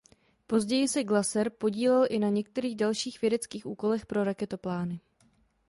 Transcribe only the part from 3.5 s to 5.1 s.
úkolech pro raketoplány.